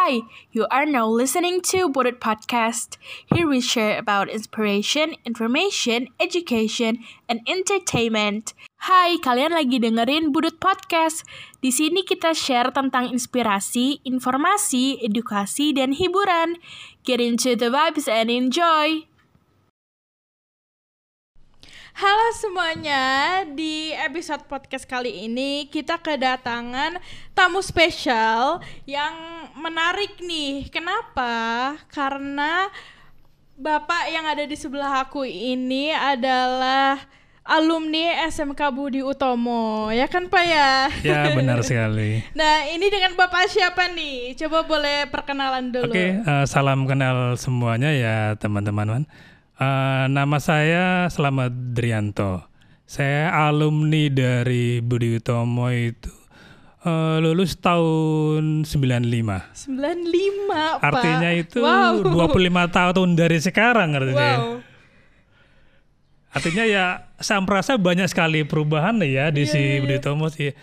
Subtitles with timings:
[0.00, 2.96] Hi, you are now listening to Budget Podcast.
[3.28, 8.56] Here we share about inspiration, information, education, and entertainment.
[8.88, 11.28] Hai, kalian lagi dengerin Budut Podcast.
[11.60, 16.56] Di sini kita share tentang inspirasi, informasi, edukasi, dan hiburan.
[17.04, 19.09] Get into the vibes and enjoy.
[21.90, 23.02] Halo semuanya,
[23.50, 27.02] di episode podcast kali ini kita kedatangan
[27.34, 29.12] tamu spesial yang
[29.58, 30.70] menarik nih.
[30.70, 31.74] Kenapa?
[31.90, 32.70] Karena
[33.60, 36.96] Bapak yang ada di sebelah aku ini adalah
[37.44, 40.88] alumni SMK Budi Utomo, ya kan Pak ya?
[41.04, 42.24] Ya benar sekali.
[42.32, 44.38] Nah ini dengan Bapak siapa nih?
[44.38, 45.92] Coba boleh perkenalan dulu.
[45.92, 49.04] Oke, uh, salam kenal semuanya ya teman-teman.
[49.60, 52.40] Uh, nama saya Selamat Drianto.
[52.88, 56.08] Saya alumni dari Budi Utomo itu
[56.88, 58.64] uh, lulus tahun 95.
[58.64, 60.74] 95, Pak.
[60.80, 61.92] Artinya itu wow.
[62.00, 64.32] 25 tahun dari sekarang artinya.
[64.40, 64.64] Wow.
[66.32, 66.84] Artinya ya
[67.20, 69.84] saya merasa banyak sekali perubahan ya di Iya, si iya.
[69.84, 70.56] Budi Utomo sih.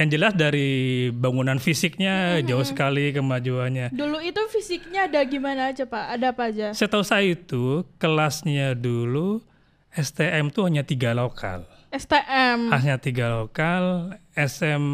[0.00, 0.68] Yang jelas dari
[1.12, 3.92] bangunan fisiknya jauh sekali kemajuannya.
[3.92, 6.04] Dulu itu fisiknya ada gimana aja Pak?
[6.16, 6.72] Ada apa aja?
[6.72, 9.44] Setahu saya itu kelasnya dulu
[9.92, 11.68] STM tuh hanya tiga lokal.
[11.92, 12.72] STM.
[12.72, 14.84] Hanya tiga lokal, SM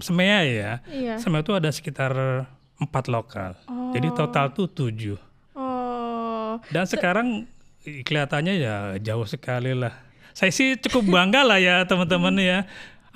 [0.00, 0.72] Semea ya.
[0.88, 1.20] Iya.
[1.20, 2.16] Semea itu ada sekitar
[2.80, 3.60] empat lokal.
[3.92, 5.20] Jadi total tuh tujuh.
[5.52, 6.56] Oh.
[6.72, 7.44] Dan sekarang
[7.84, 9.92] kelihatannya ya jauh sekali lah.
[10.32, 12.64] Saya sih cukup bangga lah ya teman-teman ya.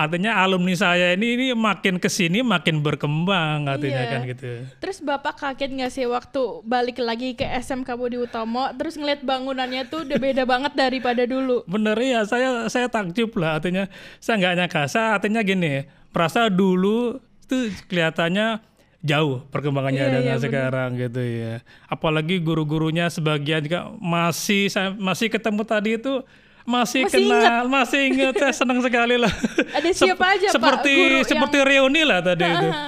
[0.01, 4.09] Artinya alumni saya ini, ini makin ke sini makin berkembang artinya Iya.
[4.09, 4.48] kan gitu.
[4.81, 9.84] Terus Bapak kaget nggak sih waktu balik lagi ke SMK Budi Utomo, terus ngeliat bangunannya
[9.87, 11.69] tuh udah beda banget daripada dulu.
[11.69, 14.83] Bener ya, saya saya takjub lah artinya saya nggak nyangka.
[14.89, 18.65] Saya artinya gini, merasa dulu itu kelihatannya
[19.01, 20.45] jauh perkembangannya Iya, dengan bener.
[20.48, 21.55] sekarang gitu ya.
[21.87, 26.25] Apalagi guru-gurunya sebagian juga masih saya masih ketemu tadi itu
[26.70, 29.32] masih, Masih kenal, masih ingat, saya senang sekali lah.
[29.76, 32.69] Ada Sep- siapa aja, Pak, seperti, guru yang- Seperti reuni lah tadi itu.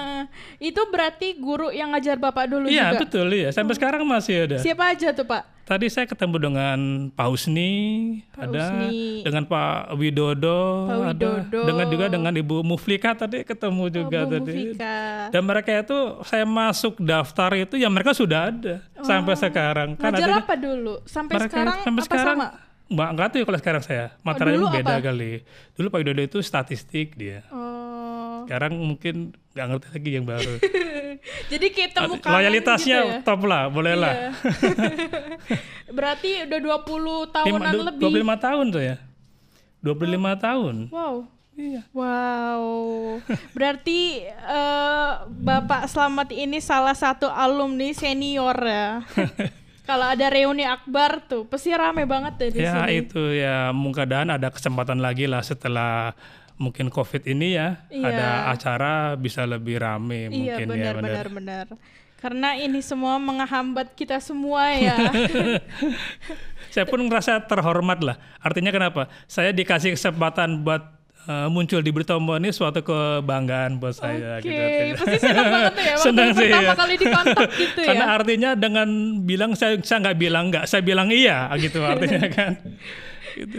[0.63, 3.01] itu berarti guru yang ngajar Bapak dulu Iya juga.
[3.03, 4.57] betul ya, sampai sekarang masih ada.
[4.57, 5.43] Siapa aja tuh Pak?
[5.63, 6.79] Tadi saya ketemu dengan
[7.09, 7.71] Pak Husni,
[8.29, 9.23] Pak ada Husni.
[9.23, 11.61] dengan Pak Widodo, Pak ada Widodo.
[11.65, 14.53] dengan juga dengan Ibu Muflika tadi ketemu juga Oh, Bu tadi.
[14.69, 14.97] Mufika.
[15.31, 19.89] Dan mereka itu saya masuk daftar itu ya mereka sudah ada sampai sekarang.
[19.95, 20.95] Kan Ngajar apa dulu?
[21.05, 22.49] Sampai mereka sekarang sampai apa sekarang sama?
[22.93, 25.05] Mbak nggak tahu ya kalau sekarang saya materinya dulu beda apa?
[25.05, 25.33] kali.
[25.73, 27.41] Dulu Pak Widodo itu statistik dia.
[27.49, 28.45] Oh.
[28.45, 30.55] Sekarang mungkin nggak ngerti lagi yang baru.
[31.53, 33.19] Jadi kita kangen Loyalitasnya gitu ya?
[33.23, 34.15] top lah, boleh lah.
[34.15, 34.31] Iya.
[35.97, 38.25] Berarti udah 20 tahunan Lima- du- lebih.
[38.39, 38.97] 25 tahun tuh ya.
[39.83, 40.75] 25 tahun.
[40.91, 41.15] Wow.
[41.53, 41.83] Iya.
[41.93, 42.65] Wow.
[43.53, 49.05] Berarti eh, Bapak Slamet ini salah satu alumni senior ya.
[49.83, 53.03] Kalau ada reuni akbar tuh, pasti rame banget deh di Ya sini.
[53.03, 56.15] itu ya mudah-mudahan ada kesempatan lagi lah setelah
[56.55, 58.07] mungkin COVID ini ya Iya.
[58.07, 61.67] ada acara bisa lebih rame Iya mungkin benar ya benar benar.
[62.17, 64.95] Karena ini semua menghambat kita semua ya.
[66.73, 68.17] Saya pun merasa terhormat lah.
[68.39, 69.11] Artinya kenapa?
[69.27, 74.39] Saya dikasih kesempatan buat eh, muncul di Bertomo ini suatu kebanggaan buat saya.
[74.39, 74.95] Oke, gitu, artinya.
[74.99, 76.75] pasti senang banget ya waktu Senang sih, pertama ya.
[76.75, 77.87] kali dikontak gitu ya.
[77.87, 78.89] Karena artinya dengan
[79.23, 82.53] bilang saya saya nggak bilang nggak, saya bilang iya gitu artinya kan.
[83.39, 83.59] Gitu.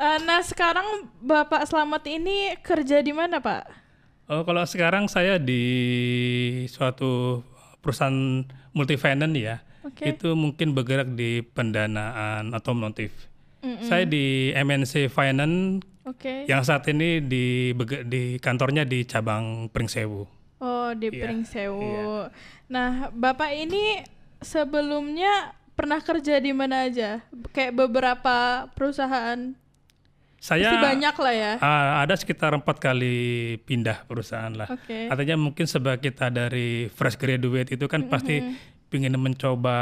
[0.00, 3.62] Eh, nah sekarang Bapak Slamet ini kerja di mana Pak?
[4.30, 5.62] Oh, kalau sekarang saya di
[6.70, 7.42] suatu
[7.82, 9.56] perusahaan multifinance ya.
[9.82, 10.12] Oke.
[10.14, 13.10] Itu mungkin bergerak di pendanaan otomotif.
[13.84, 16.44] Saya di MNC Finance Oke.
[16.44, 17.70] yang saat ini di
[18.04, 20.22] di kantornya di cabang Pringsewu.
[20.60, 22.28] Oh di Iya, Pringsewu.
[22.68, 24.02] Nah Bapak ini
[24.40, 27.24] sebelumnya pernah kerja di mana aja?
[27.54, 28.36] Kayak beberapa
[28.74, 29.56] perusahaan.
[30.40, 31.52] Saya Pasti banyak lah ya.
[31.60, 33.16] ah, ada sekitar empat kali
[33.60, 34.72] pindah perusahaan lah.
[34.72, 35.12] Oke.
[35.12, 38.40] Artinya mungkin sebagai kita dari fresh graduate itu kan pasti
[38.88, 39.76] ingin mencoba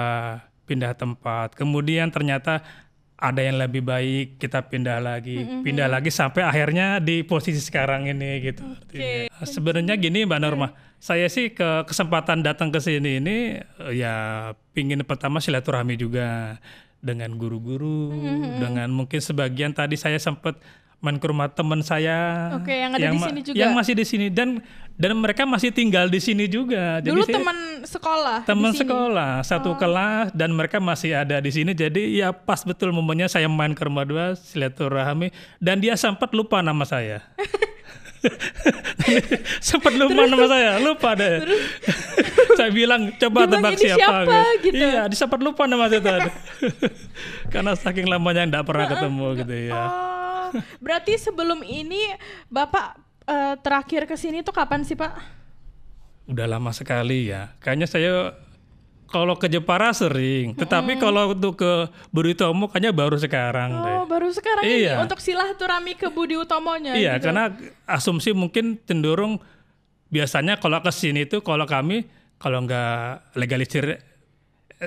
[0.67, 1.55] pindah tempat.
[1.55, 2.67] Kemudian ternyata
[3.19, 8.39] ada yang lebih baik, kita pindah lagi, pindah lagi sampai akhirnya di posisi sekarang ini
[8.47, 8.63] gitu.
[8.63, 9.27] artinya.
[9.43, 10.71] Sebenarnya gini Mbak Norma,
[11.03, 14.15] saya sih ke kesempatan datang ke sini ini eh, ya
[14.71, 16.63] pingin pertama silaturahmi juga
[17.03, 18.11] dengan guru-guru,
[18.59, 20.59] dengan mungkin sebagian tadi saya sempat
[20.99, 23.55] main ke rumah teman saya Oke, yang ada di ma- sini juga.
[23.55, 24.59] yang masih di sini dan
[24.95, 26.99] dan mereka masih tinggal di sini juga.
[26.99, 28.39] Dulu saya- teman sekolah.
[28.41, 28.77] di teman sini?
[28.77, 28.81] Oh.
[28.83, 33.47] sekolah satu kelas dan mereka masih ada di sini jadi ya pas betul momennya saya
[33.47, 37.23] main ke rumah dua silaturahmi dan dia sempat lupa nama saya
[39.61, 41.39] Sempat lupa nama saya, lupa deh.
[42.59, 44.75] saya bilang coba Bilang, tebak "Ini siapa, siapa?" gitu.
[44.77, 46.31] Iya, sempat lupa nama saya tadi.
[47.55, 49.79] Karena saking lamanya tidak pernah ketemu gitu ya.
[49.79, 49.89] Oh,
[50.79, 52.15] berarti sebelum ini
[52.47, 52.87] Bapak
[53.25, 55.13] eh, terakhir ke sini tuh kapan sih, Pak?
[56.27, 57.57] Udah lama sekali ya.
[57.59, 58.13] Kayaknya saya
[59.09, 61.73] kalau ke Jepara sering, tetapi kalau untuk ke
[62.13, 63.95] Buritomo kayaknya baru sekarang deh.
[63.95, 65.01] Oh, baru sekarang ini Iya.
[65.01, 67.33] untuk silaturahmi ke Budi Utomonya Iya, gitu.
[67.33, 67.49] karena
[67.89, 69.41] asumsi mungkin cenderung
[70.13, 72.05] biasanya kalau ke sini itu kalau kami
[72.37, 73.97] kalau nggak legalisir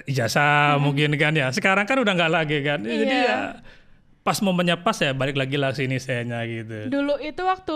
[0.05, 1.49] ijazah mungkin kan ya.
[1.49, 2.79] Sekarang kan udah nggak lagi kan.
[2.79, 3.25] Jadi Iya.
[3.25, 3.39] ya
[4.21, 6.89] pas momennya pas ya balik lagi lah sini sayanya gitu.
[6.89, 7.75] Dulu itu waktu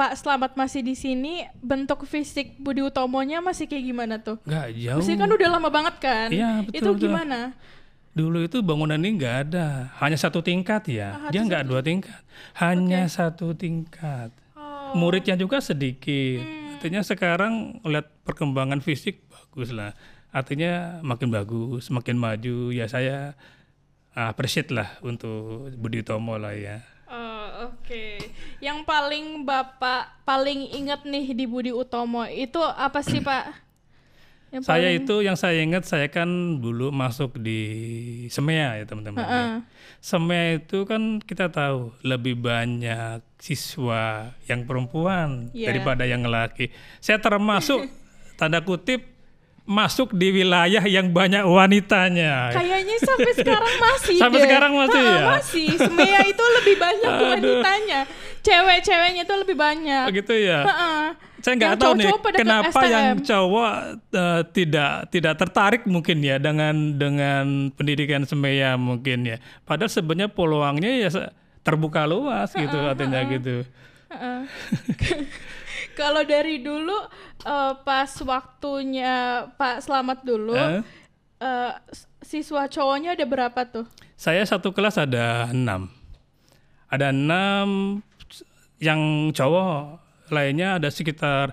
[0.00, 4.40] Pak Slamet masih di sini, bentuk fisik Budi Utomonya masih kayak gimana tuh?
[4.48, 5.00] Nggak jauh.
[5.04, 6.28] Pasti kan udah lama banget kan?
[6.32, 7.02] Iya, betul, Itu betul.
[7.04, 7.52] gimana?
[8.10, 11.30] Dulu itu bangunan ini nggak ada, hanya satu tingkat ya.
[11.30, 12.16] Dia nggak dua tingkat,
[12.58, 14.32] hanya satu tingkat.
[14.56, 16.42] Oh, Muridnya juga sedikit.
[16.80, 19.92] Artinya sekarang lihat perkembangan fisik bagus lah.
[20.32, 22.72] Artinya makin bagus, makin maju.
[22.72, 23.36] Ya saya
[24.12, 26.82] appreciate lah untuk Budi Utomo lah ya.
[27.06, 28.04] oh, oke.
[28.58, 33.66] Yang paling Bapak paling inget nih di Budi Utomo itu apa sih, Pak?
[34.50, 36.26] Yang Saya paling- itu yang saya ingat saya kan
[36.56, 37.58] dulu masuk di
[38.26, 39.18] Semea ya teman-teman.
[39.18, 39.26] ya.
[39.26, 39.50] Heeh.
[40.00, 45.70] Semea itu kan kita tahu lebih banyak siswa yang perempuan Iya.
[45.70, 46.70] daripada yang laki.
[46.98, 47.86] Saya termasuk
[48.38, 49.06] tanda kutip
[49.70, 52.50] masuk di wilayah yang banyak wanitanya.
[52.50, 54.44] Kayaknya sampai sekarang masih Sampai deh.
[54.50, 55.22] sekarang masih ya?
[55.30, 55.68] Masih.
[55.78, 58.00] Semea itu lebih banyak wanitanya.
[58.42, 60.04] Cewek-ceweknya itu lebih banyak.
[60.10, 60.66] Begitu ya.
[60.66, 60.94] Ha-ha.
[61.40, 62.90] Saya nggak tahu nih kenapa STM.
[62.92, 63.72] yang cowok
[64.12, 69.36] eh, tidak tidak tertarik mungkin ya dengan dengan pendidikan semea mungkin ya.
[69.62, 71.08] Padahal sebenarnya peluangnya ya
[71.62, 73.62] terbuka luas gitu artinya gitu.
[74.10, 74.40] Heeh.
[76.00, 76.96] Kalau dari dulu
[77.42, 79.12] eh, pas waktunya
[79.52, 80.80] Pak Slamet dulu, eh,
[81.92, 83.84] s- siswa cowoknya ada berapa tuh?
[84.16, 85.92] Saya satu kelas ada enam.
[86.88, 88.00] Ada enam
[88.76, 89.00] yang
[89.30, 91.52] cowok, lainnya ada sekitar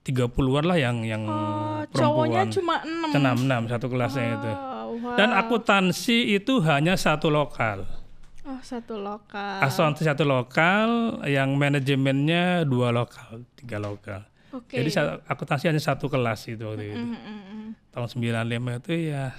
[0.00, 2.50] 30-an lah yang yang Oh, cowoknya perempuan.
[2.50, 3.10] cuma enam.
[3.14, 4.50] enam enam satu kelasnya itu.
[4.50, 5.14] Oh, wow.
[5.14, 7.86] Dan akuntansi itu hanya satu lokal.
[8.48, 9.60] Oh, satu lokal.
[9.60, 14.24] Asuransi satu lokal, yang manajemennya dua lokal, tiga lokal.
[14.50, 14.80] Oke.
[14.80, 14.90] Jadi
[15.28, 16.98] akuntansi hanya satu kelas itu waktu itu.
[16.98, 17.68] Mm, mm, mm.
[17.94, 19.30] Tahun 95 itu ya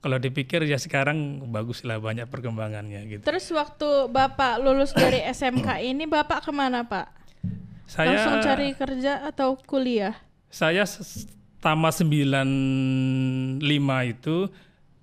[0.00, 3.22] kalau dipikir ya sekarang bagus lah banyak perkembangannya gitu.
[3.24, 7.08] Terus waktu Bapak lulus dari SMK ini, Bapak ke mana Pak?
[7.88, 10.14] Saya Langsung cari kerja atau kuliah?
[10.50, 10.82] saya
[11.62, 13.62] tamat 95
[14.10, 14.36] itu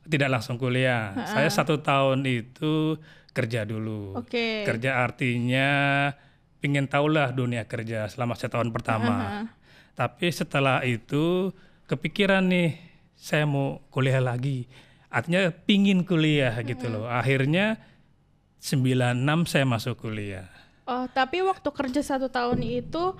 [0.07, 1.13] tidak langsung kuliah.
[1.27, 2.97] Saya satu tahun itu
[3.35, 4.17] kerja dulu.
[4.17, 4.65] Oke.
[4.65, 5.69] Kerja artinya
[6.57, 9.45] pingin tahulah dunia kerja selama setahun pertama.
[9.93, 11.53] Tapi setelah itu
[11.85, 12.79] kepikiran nih
[13.13, 14.65] saya mau kuliah lagi.
[15.07, 17.05] Artinya pingin kuliah gitu loh.
[17.05, 17.77] Akhirnya
[18.61, 20.49] 96 saya masuk kuliah.
[20.87, 23.13] Oh, tapi waktu kerja satu tahun itu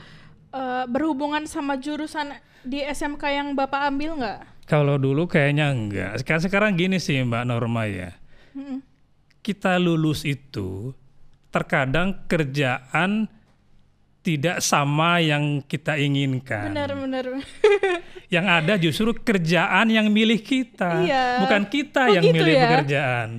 [0.55, 2.31] eh, berhubungan sama jurusan
[2.65, 4.56] di SMK yang Bapak ambil nggak?
[4.67, 6.11] Kalau dulu kayaknya enggak.
[6.19, 8.11] Sekarang sekarang gini sih Mbak Norma ya.
[8.51, 8.83] Mm-mm.
[9.39, 10.91] Kita lulus itu
[11.47, 13.31] terkadang kerjaan
[14.19, 16.75] tidak sama yang kita inginkan.
[16.75, 17.25] Benar, benar.
[18.35, 21.47] Yang ada justru kerjaan yang milih kita, Iya.
[21.47, 22.63] bukan kita Kok yang gitu milih ya?
[22.67, 23.29] pekerjaan.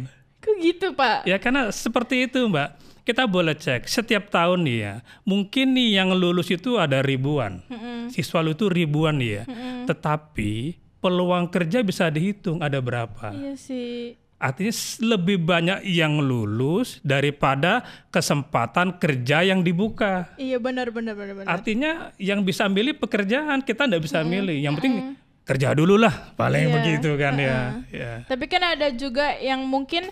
[0.41, 1.29] Kok gitu, Pak?
[1.29, 2.69] Ya karena seperti itu Mbak.
[3.05, 4.95] Kita boleh cek setiap tahun nih ya.
[5.29, 7.61] Mungkin nih yang lulus itu ada ribuan.
[7.69, 8.09] Mm-mm.
[8.09, 9.45] Siswa lu itu ribuan ya.
[9.85, 10.53] Tetapi
[10.99, 13.31] peluang kerja bisa dihitung ada berapa.
[13.35, 14.19] Iya sih.
[14.39, 14.71] Artinya
[15.03, 17.83] lebih banyak yang lulus daripada
[18.15, 20.31] kesempatan kerja yang dibuka.
[20.39, 21.51] Iya benar benar benar benar.
[21.51, 24.55] Artinya yang bisa milih pekerjaan kita ndak bisa milih.
[24.55, 24.97] Yang penting
[25.43, 26.75] kerja dulu lah, paling Iya.
[26.77, 27.59] begitu kan ya.
[27.91, 28.13] ya.
[28.31, 30.07] Tapi kan ada juga yang mungkin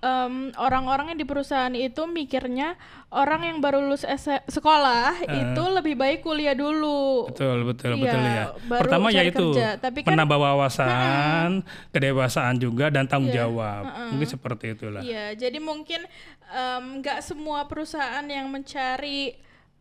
[0.00, 2.74] em, orang-orang yang di perusahaan itu mikirnya
[3.08, 7.28] orang yang baru lulus S- sekolah itu lebih baik kuliah dulu.
[7.28, 8.44] Betul, betul, Iya, betul ya.
[8.64, 9.68] baru Pertama yaitu kerja.
[9.76, 11.50] Tapi kan- menambah wawasan,
[11.90, 13.84] kedewasaan juga dan tanggung jawab.
[14.10, 15.00] Mungkin seperti itulah.
[15.00, 16.00] Iya, jadi mungkin
[16.48, 19.36] em, nggak semua perusahaan yang mencari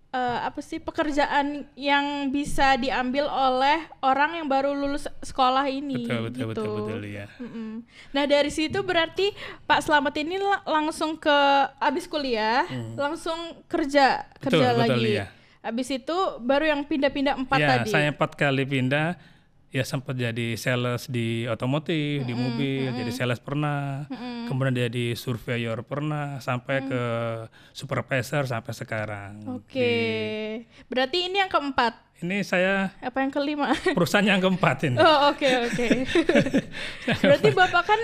[0.09, 6.05] eh, apa sih pekerjaan yang bisa diambil oleh orang yang baru lulus sekolah ini.
[6.05, 6.47] Betul, betul, gitu.
[6.49, 7.25] betul, betul ya.
[7.37, 7.85] Mm-mm.
[8.13, 9.29] Nah dari situ berarti
[9.69, 11.37] Pak Slamet ini la- langsung ke
[11.77, 12.65] abis kuliah,
[12.97, 13.37] langsung
[13.69, 14.25] kerja.
[14.41, 15.03] Betul, kerja betul, lagi.
[15.13, 15.25] iya.
[15.59, 17.91] Abis itu baru yang pindah-pindah empat ya, tadi.
[17.91, 19.38] saya empat kali pindah.
[19.69, 24.09] Ya sempat jadi sales di otomotif, di mobil, jadi sales pernah,
[24.45, 27.03] kemudian jadi surveyor pernah, sampai ke
[27.69, 29.45] supervisor sampai sekarang.
[29.45, 29.93] Oke.
[30.89, 32.09] Berarti ini yang keempat.
[32.19, 33.71] Ini saya Apa yang kelima?
[33.95, 34.97] perusahaan yang keempat ini.
[34.99, 35.87] Oh oke oke.
[37.23, 37.99] Berarti bapak kan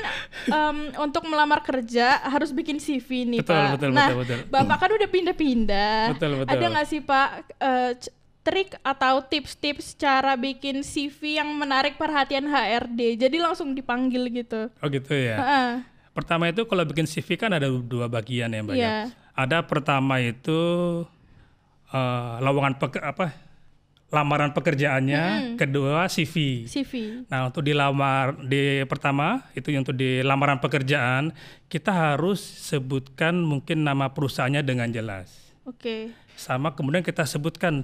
[0.48, 3.69] em, untuk melamar kerja harus bikin CV nih Betul, pak.
[3.75, 4.39] betul, nah betul, betul.
[4.48, 6.00] bapak kan udah pindah-pindah.
[6.15, 6.51] Betul, betul.
[6.53, 7.27] Ada nggak sih pak
[7.60, 8.13] eh, c-
[8.46, 13.18] trik atau tips-tips cara bikin CV yang menarik perhatian HRD?
[13.18, 14.70] Jadi langsung dipanggil gitu.
[14.80, 15.36] Oh gitu ya.
[15.42, 15.72] Heeh.
[16.14, 18.75] Pertama itu kalau bikin CV kan ada dua bagian ya Mbak.
[18.78, 18.80] ya.
[18.80, 18.98] Iya.
[19.34, 20.62] Ada pertama itu
[21.90, 23.46] eh, lowongan peke- apa?
[24.14, 26.64] lamaran pekerjaannya, kedua CV.
[26.70, 27.25] CV.
[27.28, 31.36] Nah, untuk dilamar di pertama itu untuk di lamaran pekerjaan,
[31.68, 35.52] kita harus sebutkan mungkin nama perusahaannya dengan jelas.
[35.68, 36.16] Oke.
[36.38, 37.84] Sama kemudian kita sebutkan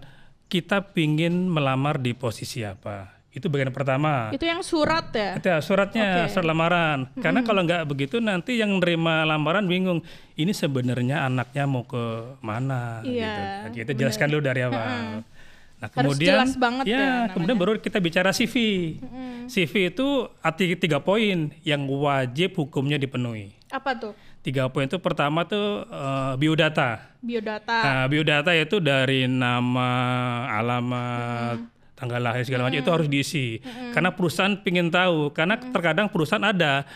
[0.52, 3.08] kita pingin melamar di posisi apa.
[3.32, 4.28] Itu bagian pertama.
[4.36, 5.40] Itu yang surat ya?
[5.40, 7.08] Ada suratnya, surat lamaran.
[7.16, 10.04] Karena kalau nggak begitu nanti yang nerima lamaran bingung.
[10.36, 13.00] Ini sebenarnya anaknya mau ke mana?
[13.08, 13.88] Iya, gitu.
[13.88, 15.24] Kita jelaskan dulu dari awal.
[15.82, 17.34] Nah Harus kemudian, jelas banget ya ya, namanya.
[17.34, 18.56] kemudian baru kita bicara CV.
[19.48, 20.08] CV itu
[20.44, 23.56] arti tiga poin yang wajib hukumnya dipenuhi.
[23.72, 24.14] Apa tuh?
[24.42, 27.14] Tiga poin itu pertama tuh eh, biodata.
[27.22, 27.80] Biodata.
[27.86, 29.90] Nah, biodata itu dari nama,
[30.58, 31.62] alamat,
[31.94, 33.62] tanggal lahir segala macam itu harus diisi.
[33.94, 35.30] Karena perusahaan pingin tahu.
[35.30, 36.90] Karena terkadang perusahaan ada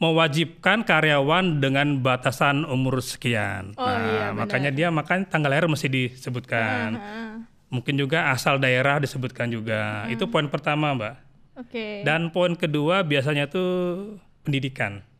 [0.00, 3.76] mewajibkan karyawan dengan batasan umur sekian.
[3.76, 4.40] Oh, nah, iya, benar.
[4.44, 6.96] makanya dia makan tanggal lahir mesti disebutkan.
[6.96, 7.32] Heeh.
[7.68, 10.08] Mungkin juga asal daerah disebutkan juga.
[10.08, 11.14] Itu poin pertama, Mbak.
[11.60, 12.04] Oke.
[12.04, 15.15] Dan poin kedua biasanya tuh pendidikan Hmm.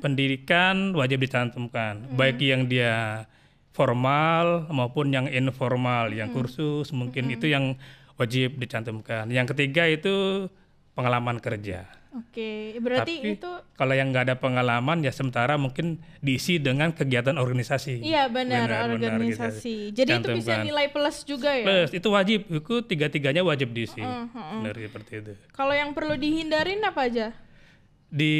[0.00, 2.06] Pendidikan wajib dicantumkan.
[2.14, 3.26] Baik yang dia
[3.76, 7.76] formal maupun yang informal yang kursus mungkin itu yang
[8.16, 9.28] wajib dicantumkan.
[9.28, 10.48] Yang ketiga itu
[10.96, 11.84] pengalaman kerja.
[12.16, 17.36] Oke, berarti Tapi itu kalau yang nggak ada pengalaman ya sementara mungkin diisi dengan kegiatan
[17.36, 18.00] organisasi.
[18.00, 19.92] Iya benar, Benar, benar, organisasi.
[19.92, 20.64] Jadi itu bisa Cantumkan.
[20.64, 21.64] nilai plus juga ya.
[21.68, 22.40] plus itu wajib.
[22.48, 24.00] Itu tiga tiganya wajib diisi.
[24.00, 24.64] Uh-huh.
[24.64, 25.32] benar seperti itu.
[25.52, 27.36] Kalau yang perlu dihindarin apa aja?
[28.08, 28.34] Di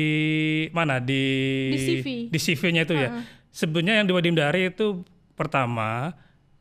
[0.70, 0.98] mana?
[0.98, 1.22] Di
[1.70, 2.06] Di CV.
[2.28, 3.10] di CV-nya itu ya.
[3.50, 6.12] Sebenarnya yang diwajib dari itu pertama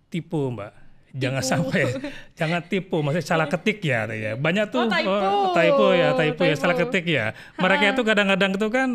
[0.07, 0.71] tipu mbak.
[1.15, 1.83] Jangan sampai
[2.39, 3.00] jangan tipu.
[3.00, 4.35] Maksudnya salah ketik ya ya.
[4.35, 5.12] Banyak tuh Oh, typo.
[5.12, 6.62] oh, typo ya typo ya Typo.
[6.62, 7.25] salah ketik ya.
[7.55, 8.89] Mereka itu kadang-kadang itu kan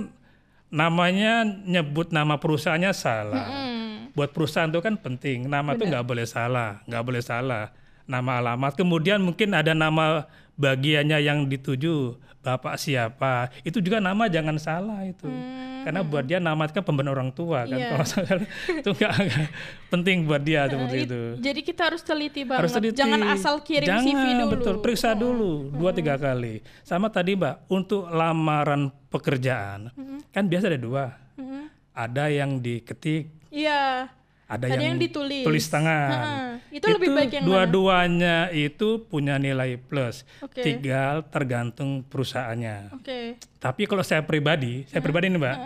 [0.69, 3.47] namanya nyebut nama perusahaannya salah.
[3.49, 3.79] Hmm.
[4.11, 5.47] buat perusahaan itu kan penting.
[5.47, 7.71] Nama tuh nggak boleh salah nggak boleh salah.
[8.05, 8.75] Nama alamat.
[8.75, 10.27] Kemudian mungkin ada nama
[10.61, 15.29] bagiannya yang dituju bapak siapa itu juga nama jangan salah itu
[15.81, 17.77] karena buat dia nama itu kan pemberian orang tua kan Hmm.
[17.79, 17.89] Iya.
[17.91, 18.33] kalau salah
[18.71, 19.47] itu nggak nggak
[19.89, 22.61] penting buat dia seperti It- itu Jadi kita harus teliti banget.
[22.61, 22.95] harus teliti.
[22.95, 24.51] Jangan asal kirim Jangan, CV dulu.
[24.51, 29.89] betul periksa dulu dua tiga kali sama tadi mbak untuk lamaran pekerjaan
[30.31, 31.69] kan biasa ada dua Mm-mm.
[31.93, 34.09] ada yang diketik Iya.
[34.51, 35.47] Ada, Ada yang, yang ditulis.
[35.47, 36.11] tulis tangan.
[36.11, 36.51] Heeh.
[36.83, 40.27] Itu lebih baik yang dua-duanya itu punya nilai plus.
[40.43, 40.67] Oke.
[40.67, 42.99] Tinggal tergantung perusahaannya.
[42.99, 43.39] Oke.
[43.63, 45.57] Tapi kalau saya pribadi, saya pribadi nih mbak,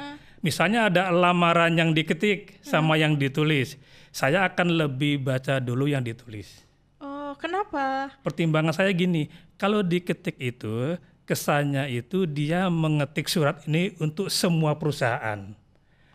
[0.45, 3.81] misalnya ada lamaran yang diketik sama yang ditulis,
[4.13, 6.61] saya akan lebih baca dulu yang ditulis.
[7.01, 8.13] Oh, kenapa?
[8.21, 15.57] Pertimbangan saya gini, kalau diketik itu kesannya itu dia mengetik surat ini untuk semua perusahaan.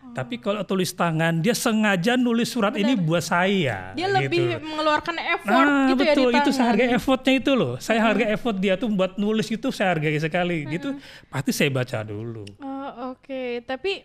[0.10, 3.94] Tapi kalau tulis tangan, dia sengaja nulis surat ini buat saya.
[3.94, 4.18] Dia gitu.
[4.18, 6.54] lebih mengeluarkan effort Nah, gitu ya di betul itu tangan.
[6.54, 7.74] saya hargai effortnya itu loh.
[7.78, 10.66] Saya hargai effort dia tuh buat nulis itu saya hargai sekali.
[10.66, 10.98] Gitu
[11.28, 12.44] pasti saya baca dulu.
[12.60, 13.64] Oh, oke.
[13.64, 14.02] Tapi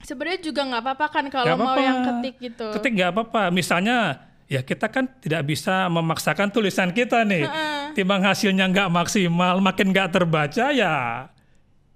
[0.00, 1.82] sebenarnya juga nggak apa-apa kan kalau Nggak mau apa-apa.
[1.82, 2.66] yang ketik gitu.
[2.76, 3.42] Ketik nggak apa-apa.
[3.50, 3.96] Misalnya
[4.44, 7.48] ya kita kan tidak bisa memaksakan tulisan kita nih.
[7.96, 11.26] Timbang hasilnya nggak maksimal, makin nggak terbaca ya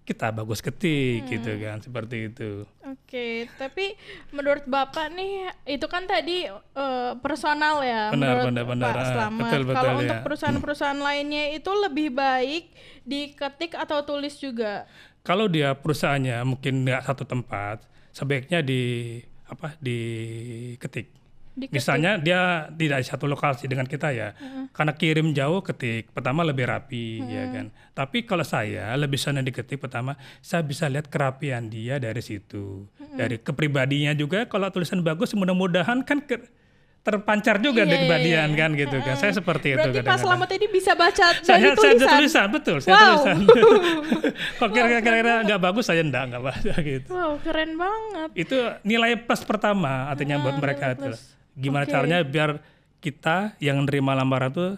[0.08, 2.64] kita bagus ketik gitu kan seperti itu.
[2.80, 3.92] Oke, tapi
[4.32, 8.86] menurut Bapak nih itu kan tadi eh, personal ya Benar, menurut benar, benar.
[8.88, 9.40] Pak Ah, Slamet.
[9.44, 10.00] betul, betul, Kalau ya.
[10.00, 12.64] untuk perusahaan-perusahaan lainnya itu lebih baik
[13.04, 14.88] diketik atau tulis juga.
[15.20, 21.17] Kalau dia perusahaannya mungkin nggak satu tempat, sebaiknya di apa diketik.
[21.58, 21.74] Diketik.
[21.74, 24.30] Misalnya dia tidak di satu lokasi dengan kita ya,
[24.70, 27.66] karena kirim jauh ketik, pertama lebih rapi ya kan.
[27.92, 33.36] Tapi kalau saya lebih senang diketik pertama, saya bisa lihat kerapian dia dari situ, dari
[33.36, 34.46] kepribadiannya juga.
[34.46, 36.46] Kalau tulisan bagus, mudah-mudahan kan ke-
[36.98, 38.58] terpancar juga Iya, dari iya, kepribadian iya.
[38.58, 39.14] kan gitu kan.
[39.16, 40.28] Saya seperti itu Berarti Pak kadang-kadang.
[40.28, 42.10] Slamet ini bisa baca Saya, dari saya tulisan.
[42.12, 43.00] tulisan, betul, saya Wow.
[43.00, 43.36] tulisan.
[44.58, 47.08] Kalau kira-kira nggak bagus, saya enggak, nggak baca gitu.
[47.08, 48.28] Wow, keren banget.
[48.36, 51.10] Itu nilai plus pertama artinya buat mereka itu.
[51.58, 52.62] Gimana caranya biar
[52.98, 54.70] kita yang nerima lamaran tuh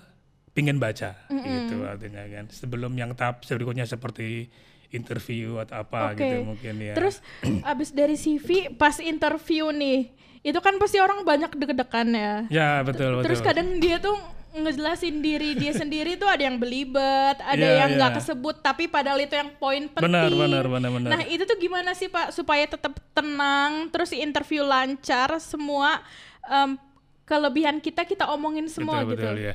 [0.50, 4.50] pingin baca gitu artinya kan sebelum yang tahap berikutnya seperti
[4.90, 6.20] interview atau apa Oke.
[6.20, 7.22] gitu mungkin ya Terus
[7.70, 10.10] abis dari CV pas interview nih,
[10.42, 12.34] itu kan pasti orang banyak deg-degan ya.
[12.50, 14.18] ya betul Terus betul kadang dia tuh
[14.50, 18.18] ngejelasin diri dia sendiri tuh ada yang belibet, ada Iya, yang nggak iya.
[18.18, 20.10] kesebut tapi padahal itu yang poin penting.
[20.10, 24.66] benar benar benar benar Nah itu tuh gimana sih Pak supaya tetap tenang, terus interview
[24.66, 26.02] lancar, semua
[26.50, 26.74] em,
[27.22, 29.22] kelebihan kita kita omongin semua betul gitu.
[29.22, 29.54] betul ya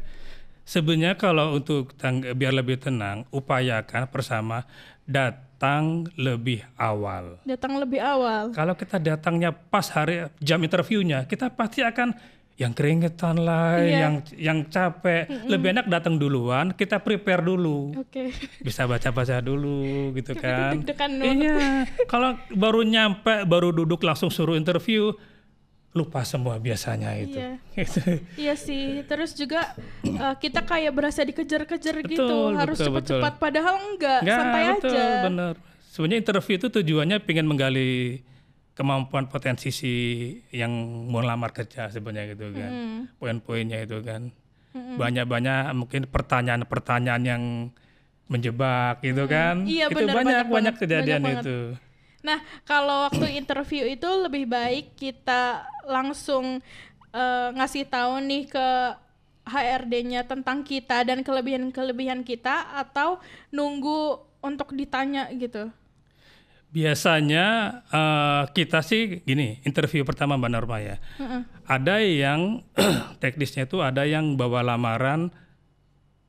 [0.64, 4.64] sebenarnya kalau untuk tang- biar lebih tenang upayakan bersama
[5.06, 8.50] datang lebih awal Datang lebih awal.
[8.52, 12.12] Kalau kita datangnya pas hari jam interviewnya, kita pasti akan
[12.56, 13.98] yang keringetan lah, Iya.
[14.00, 15.28] yang yang capek.
[15.46, 17.92] Lebih enak datang duluan, kita prepare dulu.
[17.96, 18.32] Oke.
[18.60, 20.80] Bisa baca-baca dulu gitu kan.
[21.22, 21.84] Iya.
[22.06, 25.12] Kalau baru nyampe, baru duduk langsung suruh interview,
[25.96, 27.40] lupa semua biasanya itu.
[27.40, 27.56] Iya.
[27.88, 28.00] Itu.
[28.36, 29.72] Iya sih, terus juga
[30.04, 33.40] eh, kita kayak berasa dikejar-kejar gitu, Betul, harus cepat-cepat.
[33.40, 35.06] Padahal enggak, Nggak, santai betul, aja.
[35.24, 35.54] bener.
[35.88, 38.20] Sebenarnya interview itu tujuannya pengen menggali
[38.76, 39.94] kemampuan potensi si
[40.52, 40.76] yang
[41.08, 42.72] mau lamar kerja sebenarnya gitu kan.
[43.16, 44.36] Poin-poinnya itu kan.
[44.76, 47.44] Banyak-banyak mungkin pertanyaan-pertanyaan yang
[48.28, 49.64] menjebak gitu kan.
[49.64, 51.85] Iya, itu bener, banyak banyak banyak kejadian banyak banget.
[52.26, 56.58] Nah, kalau waktu interview itu lebih baik kita langsung
[57.14, 58.68] eh, ngasih tahu nih ke
[59.46, 63.22] HRD-nya tentang kita dan kelebihan-kelebihan kita atau
[63.54, 65.70] nunggu untuk ditanya gitu.
[66.74, 67.46] Biasanya
[67.94, 70.98] eh, kita sih gini, interview pertama Mbak Norma ya.
[71.70, 72.66] Ada yang
[73.22, 75.30] teknisnya itu ada yang bawa lamaran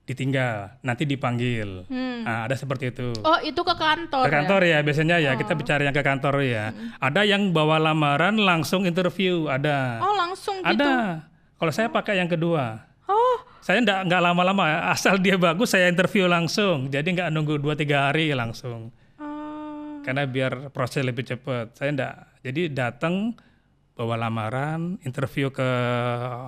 [0.07, 1.83] ditinggal, nanti dipanggil.
[1.91, 3.11] Nah, ada seperti itu.
[3.27, 4.25] Oh, itu ke kantor.
[4.25, 4.35] Ke ya?
[4.41, 6.71] kantor ya biasanya ya, kita bicara yang ke kantor ya.
[7.03, 9.99] Ada yang bawa lamaran langsung interview, ada.
[9.99, 10.79] Oh, langsung gitu.
[10.79, 11.27] ada.
[11.59, 12.87] Kalau saya pakai yang kedua.
[13.07, 14.63] Oh, Saya nggak nggak lama-lama,
[14.95, 16.87] asal dia bagus saya interview langsung.
[16.87, 18.95] Jadi nggak nunggu 2-3 hari langsung.
[19.19, 19.99] oh.
[20.07, 21.75] Karena biar proses lebih cepat.
[21.75, 22.15] Saya nggak.
[22.47, 23.35] Jadi datang
[23.97, 25.65] bawa lamaran, interview ke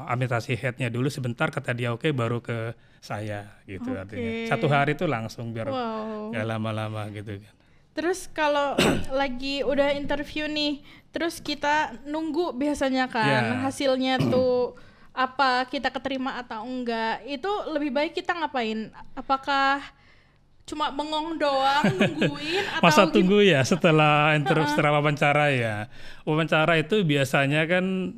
[0.07, 4.45] administrasi headnya dulu sebentar, kata dia oke, baru ke saya gitu artinya.
[4.47, 6.37] Satu hari itu langsung biar Wow.
[6.37, 7.55] lama-lama gitu kan.
[7.97, 8.77] Terus kalau
[9.21, 13.65] lagi udah interview nih, terus kita nunggu biasanya kan Ya.
[13.65, 14.77] hasilnya tuh
[15.17, 17.25] apa kita keterima atau enggak.
[17.25, 18.93] Itu lebih baik kita ngapain?
[19.17, 19.83] Apakah
[20.69, 25.77] cuma bengong doang nungguin atau Masa tunggu ya setelah interview setelah wawancara ya.
[26.29, 28.13] Wawancara itu biasanya kan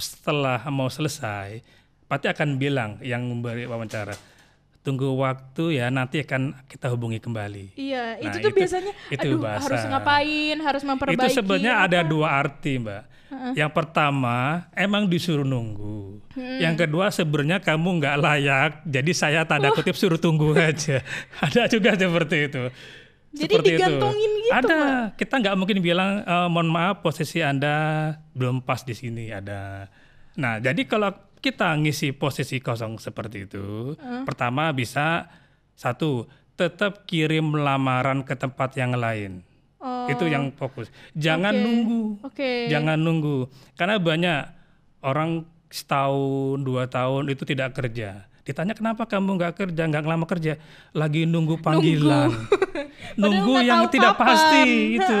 [0.00, 1.60] setelah mau selesai,
[2.08, 4.16] pasti akan bilang yang memberi wawancara,
[4.86, 7.74] tunggu waktu ya nanti akan kita hubungi kembali.
[7.74, 9.64] Iya, Nah, itu tuh itu- biasanya itu aduh bahasa.
[9.66, 11.18] harus ngapain, harus memperbaiki.
[11.18, 12.06] itu sebenarnya ada apa.
[12.06, 13.02] dua arti mbak.
[13.52, 14.38] Yang pertama
[14.72, 16.22] emang disuruh nunggu.
[16.36, 21.02] Yang kedua sebenarnya kamu nggak layak, jadi saya tanda kutip suruh tunggu aja.
[21.36, 22.62] ada juga seperti itu.
[23.28, 23.76] Jadi Seperti itu.
[23.76, 24.78] digantungin gitu, Ada.
[25.12, 27.74] Kita nggak mungkin bilang "Eh, mohon maaf posisi anda
[28.32, 29.90] belum pas di sini ada.
[30.34, 33.94] Nah jadi kalau kita ngisi posisi kosong seperti itu,
[34.24, 35.28] pertama bisa
[35.76, 39.44] satu tetap kirim lamaran ke tempat yang lain.
[39.76, 40.88] Oh, Itu yang fokus.
[41.12, 41.62] Jangan Oke.
[41.62, 42.02] nunggu.
[42.24, 42.50] Oke.
[42.72, 43.46] Jangan nunggu.
[43.76, 44.40] Karena banyak
[45.04, 48.24] orang setahun, dua tahun itu tidak kerja.
[48.42, 50.56] Ditanya kenapa kamu nggak kerja, nggak lama kerja?
[50.96, 52.32] Lagi nunggu panggilan.
[53.20, 54.26] nunggu nggak yang tidak kapan.
[54.26, 54.64] pasti
[54.96, 55.18] itu.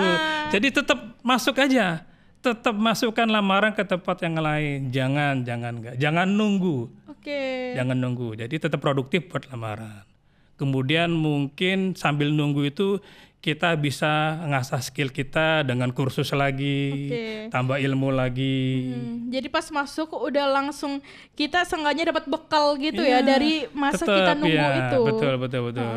[0.56, 2.02] Jadi tetap masuk aja.
[2.46, 4.94] Tetap masukkan lamaran ke tempat yang lain.
[4.94, 5.94] Jangan, jangan nggak.
[5.98, 6.86] Jangan nunggu.
[7.10, 7.74] Oke.
[7.74, 8.38] Jangan nunggu.
[8.38, 10.06] Jadi tetap produktif buat lamaran.
[10.54, 13.02] Kemudian mungkin sambil nunggu itu
[13.42, 17.26] kita bisa ngasah skill kita dengan kursus lagi, Oke.
[17.54, 18.90] tambah ilmu lagi.
[18.90, 20.98] Hmm, jadi pas masuk udah langsung
[21.38, 25.00] kita seenggaknya dapat bekal gitu Iya, ya dari masa kita tetap, nunggu ya, itu.
[25.02, 25.96] Betul, betul, betul.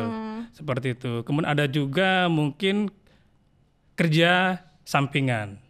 [0.54, 1.12] Seperti itu.
[1.26, 2.90] Kemudian ada juga mungkin
[3.98, 5.69] kerja sampingan.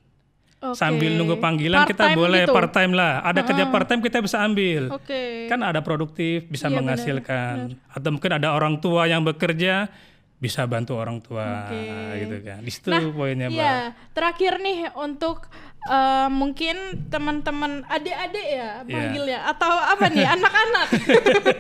[0.61, 0.77] Oke.
[0.77, 2.53] Sambil nunggu panggilan kita Part-time boleh gitu?
[2.53, 3.25] part time lah.
[3.25, 4.93] Ada kerja part time kita bisa ambil.
[4.93, 5.49] Oke.
[5.49, 7.81] Kan ada produktif, bisa Iya, menghasilkan.
[7.89, 9.89] Atau mungkin ada orang tua yang bekerja
[10.37, 11.81] bisa bantu orang tua Oke.
[12.21, 12.61] gitu kan.
[12.61, 13.57] Di situ Nah, poinnya, Mbak.
[13.57, 13.77] Iya,
[14.13, 15.49] terakhir nih untuk
[15.83, 18.85] eh, mungkin teman-teman adik-adik ya Iya.
[18.85, 20.89] panggilnya atau apa nih anak-anak.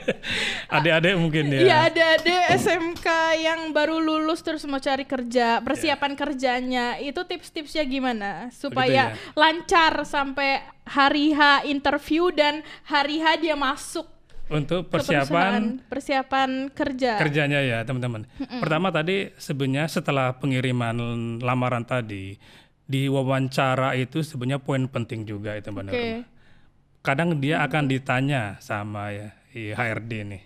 [0.70, 1.60] Adik-adik mungkin ya.
[1.60, 3.06] Iya, adik-adik SMK
[3.36, 9.32] yang baru lulus terus mau cari kerja, persiapan kerjanya itu tips-tipsnya gimana supaya ya.
[9.34, 14.06] lancar sampai hari H interview dan hari H dia masuk
[14.48, 17.14] Untuk persiapan persiapan kerja.
[17.16, 18.26] kerjanya ya teman-teman.
[18.58, 20.98] Pertama tadi sebenarnya setelah pengiriman
[21.38, 22.34] lamaran tadi
[22.90, 25.82] di wawancara itu sebenarnya poin penting juga itu Mbak.
[25.86, 26.26] Nurma.
[27.06, 30.42] Kadang dia akan ditanya sama ya HRD nih.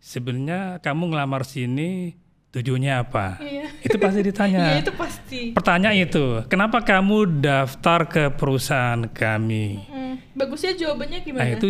[0.00, 2.16] sebenarnya kamu ngelamar sini
[2.56, 3.36] tujuannya apa?
[3.44, 3.68] Iya.
[3.84, 4.58] Itu pasti ditanya.
[4.72, 5.40] Iya itu pasti.
[5.52, 9.84] Pertanyaan itu, kenapa kamu daftar ke perusahaan kami?
[9.86, 11.44] Mm, bagusnya jawabannya gimana?
[11.44, 11.68] Nah itu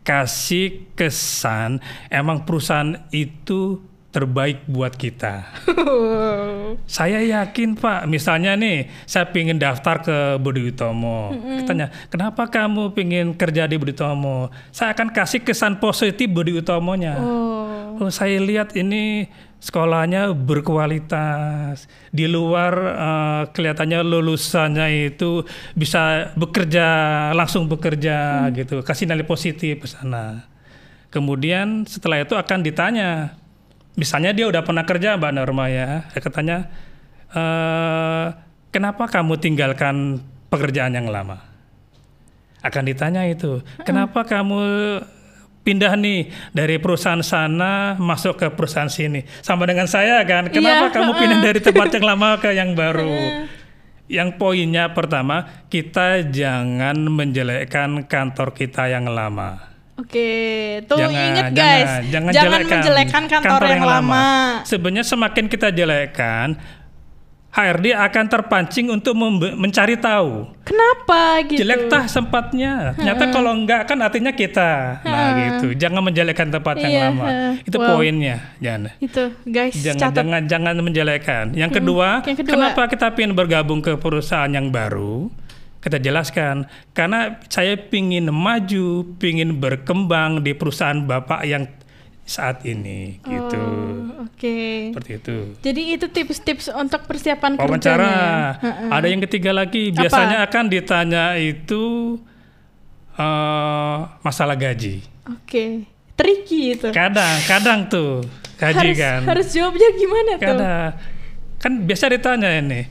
[0.00, 3.84] kasih kesan emang perusahaan itu
[4.16, 5.44] terbaik buat kita.
[6.88, 11.36] Saya yakin Pak, misalnya nih saya pingin daftar ke Budi Utomo.
[11.36, 14.48] Katanya, kenapa kamu pingin kerja di Budi Utomo?
[14.72, 17.20] Saya akan kasih kesan positif Budi Utomonya.
[17.20, 17.56] oh.
[17.96, 19.24] Oh, saya lihat ini
[19.56, 21.88] sekolahnya berkualitas.
[22.12, 26.86] Di luar eh, kelihatannya lulusannya itu bisa bekerja
[27.32, 28.84] langsung bekerja gitu.
[28.84, 30.44] Kasih nilai positif ke sana.
[31.08, 33.32] Kemudian setelah itu akan ditanya,
[33.96, 36.68] misalnya dia udah pernah kerja Mbak Norma ya, katanya
[37.32, 38.26] eh,
[38.70, 40.20] kenapa kamu tinggalkan
[40.52, 41.42] pekerjaan yang lama?
[42.60, 44.60] Akan ditanya itu, kenapa kamu
[45.66, 49.24] pindah nih dari perusahaan sana masuk ke perusahaan sini?
[49.42, 53.46] Sama dengan saya kan kenapa Iya, kamu pindah dari tempat yang lama ke yang baru?
[54.06, 60.28] Yang poinnya pertama kita jangan menjelekkan kantor kita yang lama Oke,
[60.84, 64.26] tuh jangan, inget jangan, guys, jangan, jangan jelekkan menjelekkan kantor, yang, lama.
[64.68, 66.46] Sebenarnya semakin kita jelekkan,
[67.56, 69.16] HRD akan terpancing untuk
[69.56, 70.52] mencari tahu.
[70.60, 71.64] Kenapa gitu?
[71.64, 72.92] Jelek tah sempatnya.
[72.92, 75.00] Ternyata kalau enggak kan artinya kita.
[75.00, 75.72] Nah gitu.
[75.72, 77.26] Jangan menjelekkan tempat yang Iya, lama.
[77.64, 77.96] Itu Wow.
[77.96, 78.52] poinnya.
[78.60, 78.92] Jangan.
[79.00, 80.16] Itu guys, Jangan, catat.
[80.20, 81.44] jangan, jangan menjelekkan.
[81.56, 82.52] Yang kedua, yang kedua.
[82.52, 85.32] kenapa kita ingin bergabung ke perusahaan yang baru?
[85.86, 86.66] Kita jelaskan,
[86.98, 91.70] karena saya pingin maju, pingin berkembang di perusahaan bapak yang
[92.26, 93.54] saat ini, gitu.
[93.54, 94.90] Oh, Oke.
[94.90, 95.36] Seperti itu.
[95.62, 98.02] Jadi itu tips-tips untuk persiapan Wawancara.
[98.02, 98.90] kerjanya.
[98.90, 102.18] Ada yang ketiga lagi, biasanya akan ditanya itu
[103.14, 103.96] eh,
[104.26, 105.06] masalah gaji.
[105.30, 105.86] Oke.
[106.18, 106.90] Tricky itu.
[106.90, 108.26] Kadang, kadang tuh
[108.58, 109.20] gaji harus, kan.
[109.22, 110.42] harus jawabnya gimana tuh?
[110.50, 110.90] Kadang
[111.56, 112.84] kan biasa ditanya ini,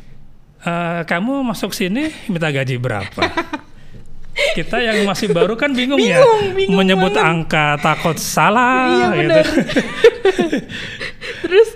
[0.65, 3.21] "Eh, kamu masuk sini minta gaji berapa?
[4.51, 7.31] Kita yang masih baru kan bingung, ya, Bingung, bingung menyebut banget.
[7.31, 8.91] angka takut salah.
[8.91, 9.41] Iya gitu.
[11.47, 11.69] Terus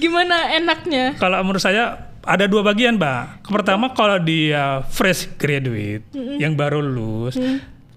[0.00, 1.12] gimana enaknya?
[1.20, 3.44] Kalau menurut saya ada dua bagian, Mbak.
[3.52, 6.08] Pertama kalau dia fresh graduate
[6.40, 7.36] yang baru lulus,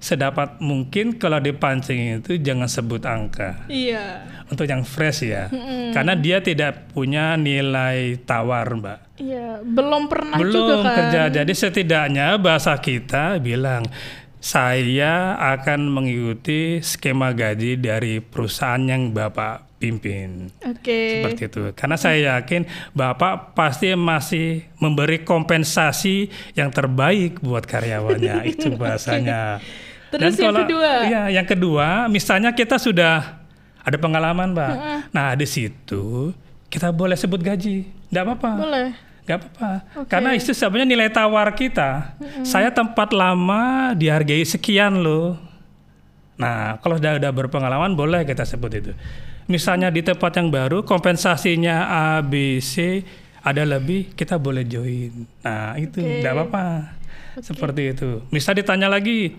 [0.03, 3.63] sedapat mungkin kalau dipancing itu jangan sebut angka.
[3.71, 4.27] Iya.
[4.51, 5.47] Untuk yang fresh ya.
[5.95, 8.99] Karena dia tidak punya nilai tawar, Mbak.
[9.23, 10.95] Iya, belum pernah juga Belum kan.
[10.99, 11.21] kerja.
[11.31, 13.87] Jadi setidaknya bahasa kita bilang
[14.43, 20.51] saya akan mengikuti skema gaji dari perusahaan yang Bapak pimpin.
[20.67, 21.23] Oke.
[21.23, 21.61] Seperti itu.
[21.71, 26.27] Karena saya yakin Bapak pasti masih memberi kompensasi
[26.59, 28.43] yang terbaik buat karyawannya.
[28.51, 29.63] Itu bahasanya.
[30.13, 30.91] Terus yang kedua?
[31.09, 33.41] Iya, yang kedua, misalnya kita sudah
[33.81, 34.73] ada pengalaman, Mbak.
[35.09, 36.31] Nah, di situ
[36.69, 37.89] kita boleh sebut gaji.
[37.89, 38.51] Tidak apa-apa.
[38.61, 38.87] Boleh.
[39.23, 39.71] Gak apa-apa.
[40.03, 40.09] Oke.
[40.11, 42.13] Karena itu sebenarnya nilai tawar kita.
[42.43, 45.39] Saya tempat lama dihargai sekian loh.
[46.35, 48.91] Nah, kalau sudah udah berpengalaman boleh kita sebut itu.
[49.47, 53.03] Misalnya di tempat yang baru kompensasinya A, B, C
[53.43, 55.27] ada lebih kita boleh join.
[55.43, 56.95] Nah, itu tidak apa-apa.
[57.39, 58.21] Seperti itu.
[58.27, 59.35] Misal ditanya lagi,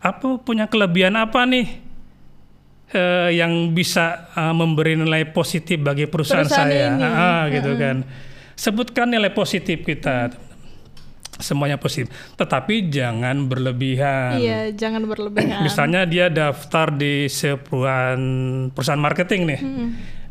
[0.00, 1.86] apa punya kelebihan apa nih?
[2.92, 7.02] eh, yang bisa eh, memberi nilai positif bagi perusahaan, Perusahaan saya, ini.
[7.02, 8.06] Ah, gitu kan.
[8.56, 10.32] Sebutkan nilai positif kita,
[11.36, 12.08] semuanya positif.
[12.38, 14.40] Tetapi jangan berlebihan.
[14.40, 15.60] Iya, jangan berlebihan.
[15.66, 18.16] Misalnya dia daftar di sebuah
[18.72, 19.60] perusahaan marketing nih,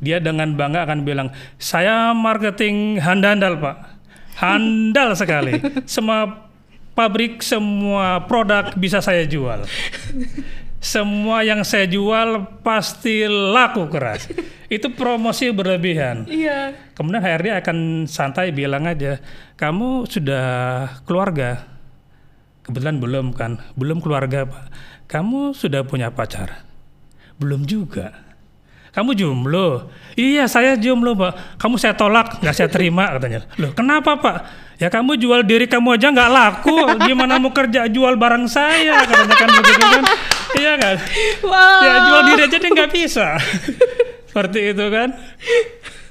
[0.01, 1.29] dia dengan bangga akan bilang,
[1.61, 3.75] saya marketing handal pak,
[4.41, 6.44] handal sekali, semua
[6.95, 9.67] pabrik, semua produk bisa saya jual.
[10.81, 14.29] Semua yang saya jual pasti laku keras.
[14.69, 16.25] Itu promosi berlebihan.
[16.25, 16.73] Iya.
[16.97, 17.77] Kemudian HRD akan
[18.09, 19.21] santai bilang aja,
[19.59, 20.45] kamu sudah
[21.05, 21.69] keluarga?
[22.65, 24.63] Kebetulan belum kan, belum keluarga pak.
[25.05, 26.65] Kamu sudah punya pacar?
[27.37, 28.24] Belum juga.
[28.95, 29.91] Kamu jomblo?
[30.15, 31.59] Iya saya jomblo pak.
[31.59, 33.43] Kamu saya tolak, nggak saya terima katanya.
[33.59, 34.37] Loh kenapa pak?
[34.79, 39.03] Ya kamu jual diri kamu aja nggak laku, gimana mau kerja jual barang saya?
[39.03, 40.03] Katanya kan begitu kan?
[40.55, 40.95] Iya kan?
[41.43, 41.81] Wow.
[41.83, 43.27] Ya jual diri aja dia nggak bisa.
[44.31, 45.09] Seperti itu kan?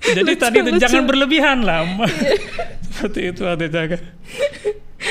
[0.05, 0.83] Jadi Lucu, tadi itu lucu.
[0.85, 1.81] jangan berlebihan lah.
[2.92, 4.01] Seperti itu artinya kan.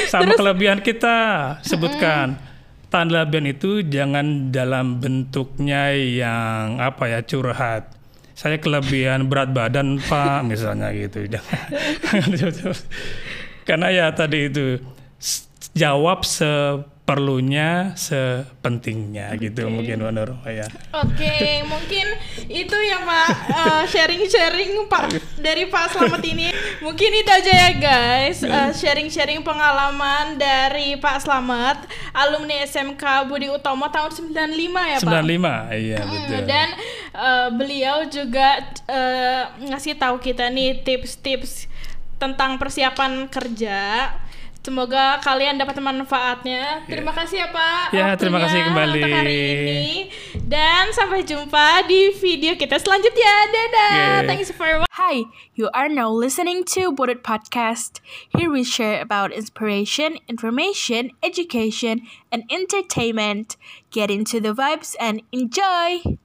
[0.10, 1.18] Sama kelebihan kita
[1.66, 2.38] sebutkan.
[2.94, 7.90] Tanda lebihan itu jangan dalam bentuknya yang apa ya curhat.
[8.38, 11.26] Saya kelebihan berat badan pak misalnya gitu.
[13.68, 14.78] Karena ya tadi itu
[15.74, 16.22] jawab
[17.04, 20.72] perlunya sepentingnya gitu mungkin menurut saya.
[21.04, 22.08] Oke, mungkin
[22.48, 26.48] itu ya Pak eh, sharing-sharing Pak dari Pak Slamet ini.
[26.80, 31.84] Mungkin itu aja ya guys, eh, sharing-sharing pengalaman dari Pak Slamet,
[32.16, 35.12] alumni SMK Budi Utomo tahun 95 ya Pak.
[35.12, 36.42] 95, iya Hmm, betul.
[36.48, 36.68] Dan
[37.20, 41.68] eh, beliau juga eh, ngasih tahu kita nih tips-tips
[42.16, 44.08] tentang persiapan kerja.
[44.64, 46.88] Semoga kalian dapat manfaatnya.
[46.88, 47.92] Terima kasih ya Pak.
[47.92, 49.02] Ya, terima waktunya kasih kembali.
[49.04, 49.84] Untuk hari ini.
[50.40, 53.34] Dan sampai jumpa di video kita selanjutnya.
[53.52, 53.92] Dadah.
[53.92, 54.20] Yeah.
[54.24, 55.28] Thanks for wa- Hi,
[55.60, 58.00] you are now listening to Bodit Podcast.
[58.32, 63.60] Here we share about inspiration, information, education, and entertainment.
[63.92, 66.23] Get into the vibes and enjoy.